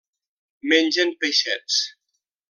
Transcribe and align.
Mengen 0.71 1.11
peixets. 1.25 1.77